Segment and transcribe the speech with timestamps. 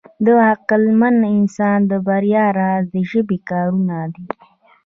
[0.25, 4.23] د عقلمن انسان د بریا راز د ژبې کارونه ده.